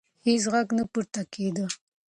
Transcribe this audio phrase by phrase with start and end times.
[0.25, 1.65] هیڅ غږ نه پورته کېده.